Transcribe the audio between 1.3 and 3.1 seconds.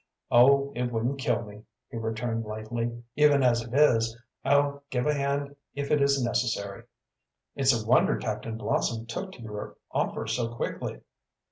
me," he returned lightly.